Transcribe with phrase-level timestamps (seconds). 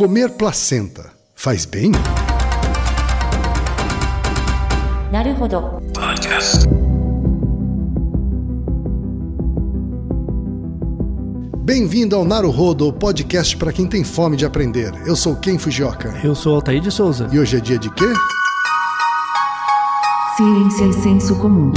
[0.00, 1.92] Comer placenta faz bem?
[5.12, 5.60] Naruhodo.
[5.92, 6.66] Podcast.
[11.58, 14.90] Bem-vindo ao Naruhodo, podcast para quem tem fome de aprender.
[15.04, 16.18] Eu sou Ken Fujioka.
[16.24, 17.28] Eu sou Altair de Souza.
[17.30, 18.10] E hoje é dia de quê?
[20.38, 21.74] Ciência e é senso comum.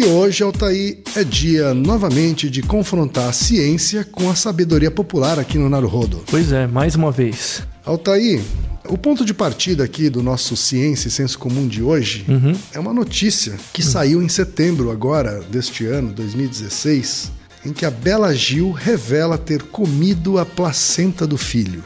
[0.00, 5.58] E hoje, Altair, é dia novamente de confrontar a ciência com a sabedoria popular aqui
[5.58, 6.24] no Naruhodo.
[6.30, 7.62] Pois é, mais uma vez.
[7.84, 8.40] Altair,
[8.88, 12.24] o ponto de partida aqui do nosso Ciência e Senso Comum de hoje
[12.72, 17.30] é uma notícia que saiu em setembro agora deste ano, 2016,
[17.66, 21.84] em que a Bela Gil revela ter comido a placenta do filho.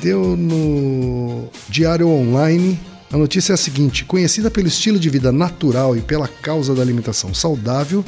[0.00, 2.80] Deu no Diário Online.
[3.12, 6.80] A notícia é a seguinte: conhecida pelo estilo de vida natural e pela causa da
[6.80, 8.02] alimentação saudável,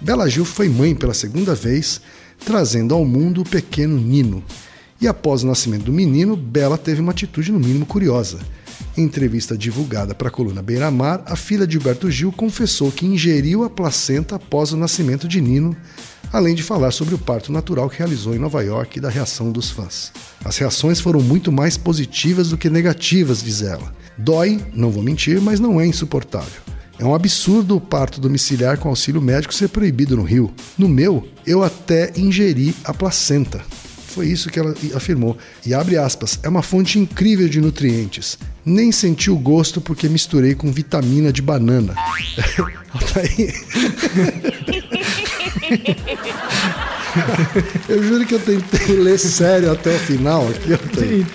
[0.00, 1.98] Bela Gil foi mãe pela segunda vez,
[2.44, 4.44] trazendo ao mundo o pequeno Nino.
[5.00, 8.38] E após o nascimento do menino, Bela teve uma atitude no mínimo curiosa.
[8.98, 13.06] Em entrevista divulgada para a coluna Beira Mar, a filha de Gilberto Gil confessou que
[13.06, 15.74] ingeriu a placenta após o nascimento de Nino,
[16.32, 19.50] além de falar sobre o parto natural que realizou em Nova York e da reação
[19.50, 20.12] dos fãs.
[20.44, 23.92] As reações foram muito mais positivas do que negativas, diz ela.
[24.16, 26.60] Dói, não vou mentir, mas não é insuportável.
[26.98, 30.52] É um absurdo o parto domiciliar com auxílio médico ser proibido no Rio.
[30.76, 33.62] No meu, eu até ingeri a placenta.
[34.08, 35.38] Foi isso que ela afirmou.
[35.64, 38.36] E abre aspas, é uma fonte incrível de nutrientes.
[38.64, 41.94] Nem senti o gosto porque misturei com vitamina de banana.
[42.90, 43.52] Tá aí.
[47.88, 50.72] Eu juro que eu tentei ler sério até o final aqui.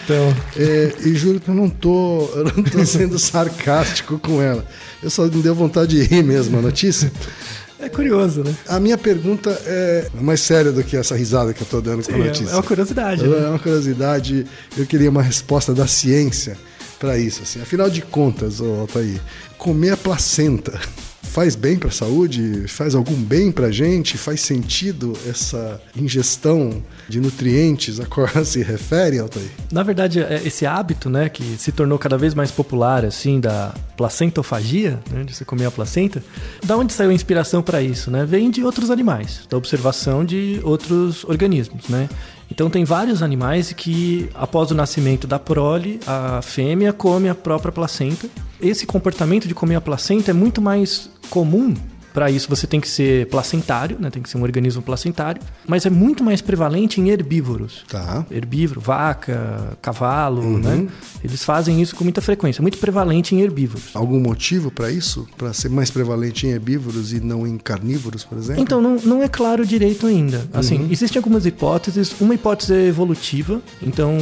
[0.03, 4.65] Então, É, e juro que eu não tô, eu não tô sendo sarcástico com ela.
[5.03, 7.11] Eu só me deu vontade de rir mesmo a notícia.
[7.79, 8.55] é curioso, né?
[8.67, 12.13] A minha pergunta é mais séria do que essa risada que eu tô dando com
[12.13, 12.51] a É, notícia.
[12.51, 13.47] é uma curiosidade, É né?
[13.49, 14.45] uma curiosidade.
[14.77, 16.57] Eu queria uma resposta da ciência
[16.99, 17.41] para isso.
[17.43, 17.61] Assim.
[17.61, 19.19] Afinal de contas, ô Altair,
[19.57, 20.79] comer a placenta
[21.25, 22.67] faz bem para a saúde?
[22.67, 24.17] Faz algum bem para a gente?
[24.17, 29.49] Faz sentido essa ingestão de nutrientes a qual se refere, Altair?
[29.71, 33.73] Na verdade, é esse hábito, né, que se tornou cada vez mais popular, assim, da
[33.97, 36.23] placentofagia, né, de você comer a placenta,
[36.65, 38.25] da onde saiu a inspiração para isso, né?
[38.25, 42.09] Vem de outros animais, da observação de outros organismos, né?
[42.49, 47.71] Então tem vários animais que, após o nascimento da prole, a fêmea come a própria
[47.71, 48.29] placenta.
[48.65, 51.75] Esse comportamento de comer a placenta é muito mais comum
[52.15, 54.09] para isso você tem que ser placentário, né?
[54.09, 57.83] Tem que ser um organismo placentário, mas é muito mais prevalente em herbívoros.
[57.89, 58.25] Tá.
[58.31, 60.87] Herbívoro, vaca, cavalo, né?
[61.21, 63.93] Eles fazem isso com muita frequência, muito prevalente em herbívoros.
[63.93, 65.27] Algum motivo para isso?
[65.37, 68.61] Para ser mais prevalente em herbívoros e não em carnívoros, por exemplo?
[68.61, 70.47] Então, não, não é claro direito ainda.
[70.53, 72.15] Assim, existem algumas hipóteses.
[72.21, 73.61] Uma hipótese é evolutiva.
[73.81, 74.17] Então,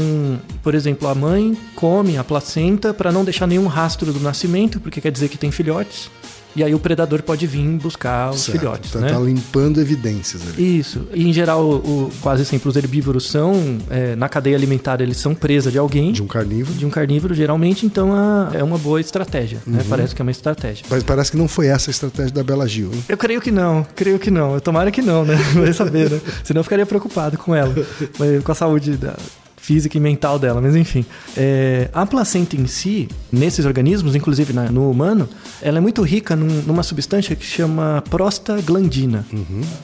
[0.63, 4.99] por exemplo, a mãe come a placenta para não deixar nenhum rastro do nascimento, porque
[4.99, 6.09] quer dizer que tem filhotes.
[6.55, 9.09] E aí o predador pode vir buscar os Certo, filhotes, tá, né?
[9.11, 10.79] tá limpando evidências ali.
[10.79, 11.07] Isso.
[11.13, 15.33] E em geral, o- quase sempre os herbívoros são, é, na cadeia alimentar, eles são
[15.33, 16.77] presa de alguém, De um carnívoro.
[16.77, 19.73] de um carnívoro, geralmente, então a- é uma boa estratégia, Uhum.
[19.73, 19.85] né?
[19.89, 20.85] Parece que é uma estratégia.
[20.89, 23.03] Mas parece que não foi essa a estratégia da Bela Gil, hein?
[23.09, 24.53] Eu creio que não, creio que não.
[24.53, 25.35] Eu tomara que não, né?
[25.55, 26.21] Vai saber, né?
[26.43, 27.73] Senão eu ficaria preocupado com ela,
[28.19, 29.15] mas com a saúde da
[29.63, 31.05] física e mental dela, mas enfim.
[31.37, 35.27] É, a placenta em si, nesses organismos, inclusive na- no humano,
[35.61, 39.25] ela é muito rica num- numa substância que chama prostaglandina.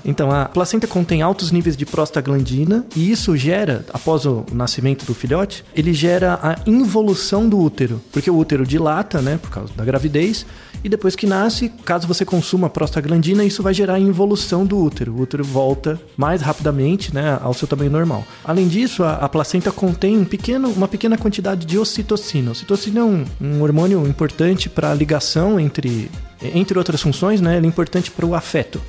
[0.03, 5.13] Então, a placenta contém altos níveis de prostaglandina e isso gera, após o nascimento do
[5.13, 9.85] filhote, ele gera a involução do útero, porque o útero dilata, né, por causa da
[9.85, 10.45] gravidez,
[10.83, 15.13] e depois que nasce, caso você consuma prostaglandina, isso vai gerar involução do útero.
[15.13, 18.25] O útero volta mais rapidamente né, ao seu tamanho normal.
[18.43, 22.51] Além disso, a, a placenta contém um pequeno, uma pequena quantidade de ocitocina.
[22.51, 26.09] Ocitocina é um, um hormônio importante para a ligação entre,
[26.41, 27.57] entre outras funções, né?
[27.57, 28.81] Ele é importante para o afeto.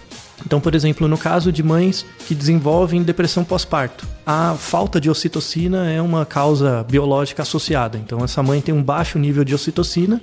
[0.44, 5.90] Então, por exemplo, no caso de mães que desenvolvem depressão pós-parto, a falta de ocitocina
[5.90, 7.98] é uma causa biológica associada.
[7.98, 10.20] Então, essa mãe tem um baixo nível de ocitocina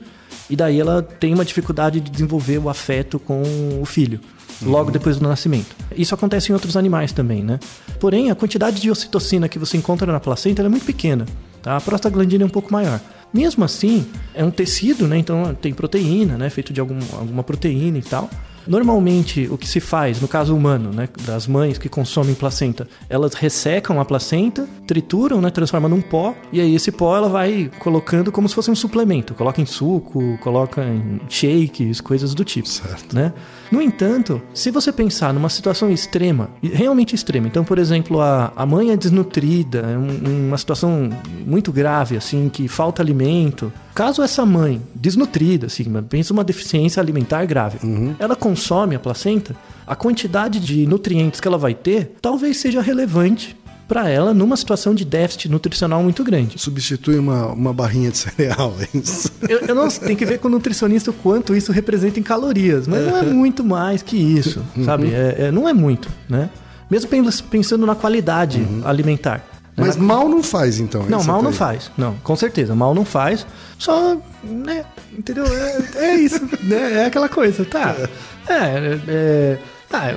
[0.50, 3.44] e daí ela tem uma dificuldade de desenvolver o afeto com
[3.82, 4.20] o filho.
[4.62, 5.76] Logo depois do nascimento.
[5.96, 7.60] Isso acontece em outros animais também, né?
[8.00, 11.26] Porém, a quantidade de ocitocina que você encontra na placenta é muito pequena.
[11.62, 11.78] Tá?
[11.78, 13.00] A prostaglandina é um pouco maior.
[13.32, 15.18] Mesmo assim, é um tecido, né?
[15.18, 16.50] Então tem proteína, né?
[16.50, 18.30] Feito de algum, alguma proteína e tal.
[18.68, 23.34] Normalmente, o que se faz, no caso humano, né, das mães que consomem placenta, elas
[23.34, 28.32] ressecam a placenta trituram, né, transforma num pó, e aí esse pó ela vai colocando
[28.32, 29.34] como se fosse um suplemento.
[29.34, 32.68] Coloca em suco, coloca em shakes, coisas do tipo.
[32.68, 33.16] Certo.
[33.16, 33.34] Né?
[33.72, 38.66] No entanto, se você pensar numa situação extrema, realmente extrema, então, por exemplo, a, a
[38.66, 41.10] mãe é desnutrida, é um- uma situação
[41.46, 43.72] muito grave, assim, que falta alimento.
[43.98, 47.80] Caso essa mãe, desnutrida, assim, pensa uma deficiência alimentar grave,
[48.20, 49.56] ela consome a placenta,
[49.88, 53.58] a quantidade de nutrientes que ela vai ter talvez seja relevante
[53.88, 56.60] para ela numa situação de déficit nutricional muito grande.
[56.60, 59.32] Substitui uma, uma barrinha de cereal, é isso?
[59.50, 62.88] Eu, eu não tem que ver com o nutricionista o quanto isso representa em calorias,
[62.88, 65.08] mas não é muito mais que isso, sabe?
[65.12, 66.52] É- é- não é muito, né?
[66.92, 69.44] Mesmo pen- pensando na qualidade alimentar.
[69.78, 71.04] Mas mal não faz, então.
[71.08, 71.92] Não, mal não faz.
[71.98, 73.46] Não, com certeza, mal não faz.
[73.78, 74.84] Só, né,
[75.18, 75.46] entendeu?
[75.46, 76.94] É, é isso, né?
[77.04, 77.96] É aquela coisa, tá?
[78.50, 79.58] É, é, é,
[79.92, 80.08] ah,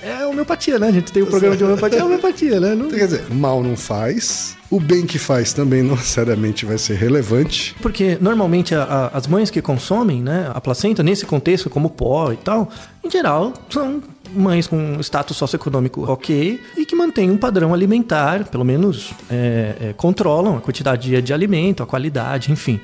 [0.00, 0.86] é homeopatia, né?
[0.86, 2.72] A gente tem o programa de homeopatia, é homeopatia, né?
[2.76, 4.56] Não- quer dizer, mal não faz.
[4.70, 7.74] O bem que faz também não necessariamente vai ser relevante.
[7.82, 12.30] Porque normalmente a- a- as mães que consomem né, a placenta, nesse contexto, como pó
[12.32, 12.70] e tal,
[13.02, 14.00] em geral, são
[14.34, 19.92] mães com status socioeconômico ok e que mantêm um padrão alimentar, pelo menos é, é,
[19.96, 22.80] controlam a quantidade de, alimento, a qualidade, enfim.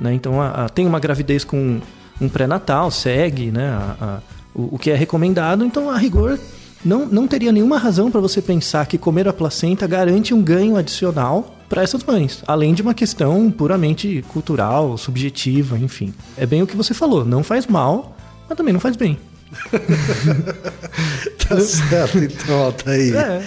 [0.00, 0.12] né?
[0.14, 1.80] Então, a- a- tem uma gravidez com
[2.20, 3.68] um pré-natal, segue né,
[4.00, 4.20] a-
[4.54, 6.38] o, o que é recomendado, então, a rigor,
[6.84, 10.76] não, não teria nenhuma razão para você pensar que comer a placenta garante um ganho
[10.76, 16.14] adicional para essas mães, além de uma questão puramente cultural, subjetiva, enfim.
[16.36, 18.16] É bem o que você falou, não faz mal,
[18.48, 19.18] mas também não faz bem.
[21.48, 23.16] Tá certo, então, Altair.
[23.16, 23.42] É.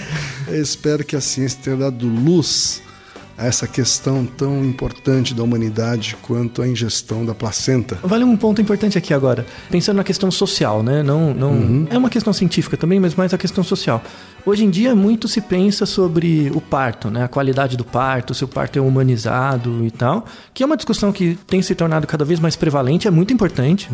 [0.47, 2.81] Eu espero que a ciência tenha dado luz
[3.41, 7.97] a essa questão tão importante da humanidade quanto a ingestão da placenta.
[8.03, 9.45] Vale um ponto importante aqui agora.
[9.69, 11.01] Pensando na questão social, né?
[11.01, 14.03] Não, não É uma questão científica também, mas mais a questão social.
[14.45, 17.23] Hoje em dia, muito se pensa sobre o parto, né?
[17.23, 20.25] A qualidade do parto, se o parto é humanizado e tal.
[20.53, 23.89] Que é uma discussão que tem se tornado cada vez mais prevalente, é muito importante,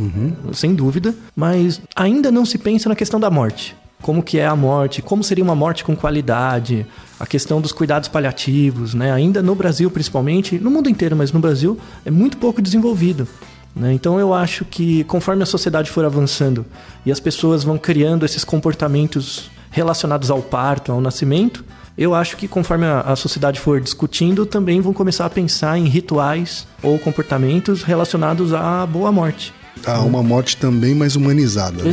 [0.54, 1.16] sem dúvida.
[1.36, 3.76] Mas ainda não se pensa na questão da morte.
[4.02, 6.86] Como que é a morte, como seria uma morte com qualidade,
[7.20, 9.12] a questão dos cuidados paliativos, né?
[9.12, 13.28] Ainda no Brasil, principalmente, no mundo inteiro, mas no Brasil, é muito pouco desenvolvido.
[13.76, 13.92] né?
[13.94, 16.66] Então eu acho que conforme a sociedade for avançando
[17.06, 21.64] e as pessoas vão criando esses comportamentos relacionados ao parto, ao nascimento,
[21.98, 25.86] eu acho que conforme a, a sociedade for discutindo, também vão começar a pensar em
[25.86, 29.54] rituais ou comportamentos relacionados à boa morte.
[29.86, 31.84] Há uma morte também mais humanizada.
[31.84, 31.90] né?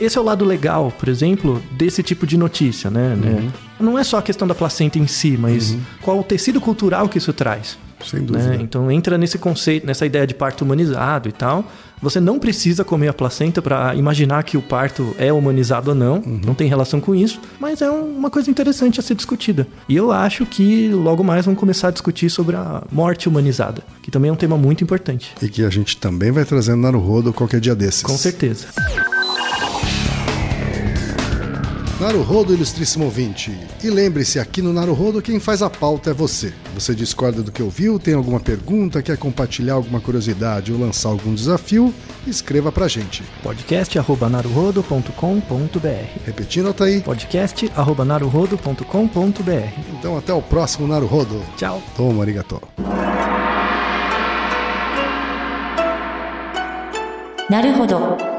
[0.00, 3.14] Esse é o lado legal, por exemplo, desse tipo de notícia, né?
[3.14, 3.50] né?
[3.78, 7.18] Não é só a questão da placenta em si, mas qual o tecido cultural que
[7.18, 7.78] isso traz.
[8.04, 8.48] Sem dúvida.
[8.48, 8.58] né?
[8.62, 11.64] Então entra nesse conceito, nessa ideia de parto humanizado e tal.
[12.00, 16.22] Você não precisa comer a placenta para imaginar que o parto é humanizado ou não.
[16.46, 19.68] Não tem relação com isso, mas é um- uma coisa interessante a ser discutida.
[19.86, 24.10] E eu acho que logo mais vamos começar a discutir sobre a morte humanizada, que
[24.10, 25.34] também é um tema muito importante.
[25.42, 28.02] E que a gente também vai trazendo na Rodo qualquer dia desses.
[28.02, 28.68] Com certeza.
[31.99, 33.57] Naruhodo, ilustríssimo ouvinte.
[33.83, 36.51] E lembre-se, aqui no Naruhodo, quem faz a pauta é você.
[36.73, 41.33] Você discorda do que ouviu, tem alguma pergunta, quer compartilhar alguma curiosidade ou lançar algum
[41.33, 41.93] desafio?
[42.27, 43.23] Escreva pra gente.
[43.43, 46.05] podcast@naruhodo.com.br.
[46.25, 47.01] Repetindo, Altair.
[47.03, 49.79] podcast@naruhodo.com.br.
[49.97, 51.41] Então até o próximo Naruhodo.
[51.55, 51.81] Tchau.
[51.95, 52.59] Toma, arigato.
[57.47, 58.38] なるほど。